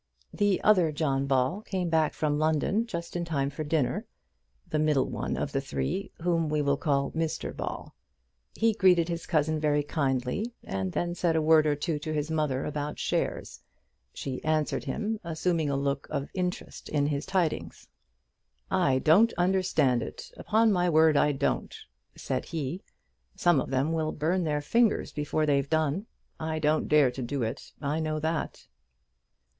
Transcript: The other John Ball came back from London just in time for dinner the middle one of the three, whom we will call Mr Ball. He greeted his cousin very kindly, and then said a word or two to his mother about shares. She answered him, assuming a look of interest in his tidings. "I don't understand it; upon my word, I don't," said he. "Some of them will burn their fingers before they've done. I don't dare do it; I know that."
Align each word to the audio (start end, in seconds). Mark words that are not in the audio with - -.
The 0.33 0.59
other 0.63 0.91
John 0.91 1.27
Ball 1.27 1.61
came 1.61 1.87
back 1.87 2.15
from 2.15 2.39
London 2.39 2.87
just 2.87 3.15
in 3.15 3.23
time 3.23 3.51
for 3.51 3.63
dinner 3.63 4.07
the 4.67 4.79
middle 4.79 5.07
one 5.07 5.37
of 5.37 5.51
the 5.51 5.61
three, 5.61 6.11
whom 6.23 6.49
we 6.49 6.59
will 6.59 6.75
call 6.75 7.11
Mr 7.11 7.55
Ball. 7.55 7.93
He 8.55 8.73
greeted 8.73 9.09
his 9.09 9.27
cousin 9.27 9.59
very 9.59 9.83
kindly, 9.83 10.55
and 10.63 10.93
then 10.93 11.13
said 11.13 11.35
a 11.35 11.41
word 11.43 11.67
or 11.67 11.75
two 11.75 11.99
to 11.99 12.15
his 12.15 12.31
mother 12.31 12.65
about 12.65 12.97
shares. 12.97 13.61
She 14.11 14.43
answered 14.43 14.85
him, 14.85 15.19
assuming 15.23 15.69
a 15.69 15.75
look 15.77 16.07
of 16.09 16.29
interest 16.33 16.89
in 16.89 17.05
his 17.05 17.27
tidings. 17.27 17.87
"I 18.71 18.97
don't 18.97 19.31
understand 19.37 20.01
it; 20.01 20.31
upon 20.35 20.71
my 20.71 20.89
word, 20.89 21.15
I 21.15 21.31
don't," 21.31 21.75
said 22.15 22.45
he. 22.45 22.81
"Some 23.35 23.61
of 23.61 23.69
them 23.69 23.91
will 23.93 24.13
burn 24.13 24.45
their 24.45 24.61
fingers 24.61 25.11
before 25.11 25.45
they've 25.45 25.69
done. 25.69 26.07
I 26.39 26.57
don't 26.57 26.87
dare 26.87 27.11
do 27.11 27.43
it; 27.43 27.71
I 27.83 27.99
know 27.99 28.19
that." 28.19 28.65